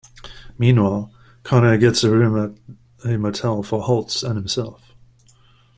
[0.57, 1.13] Meanwhile,
[1.43, 2.57] Connor gets a room
[3.05, 4.95] at a motel for Holtz and himself.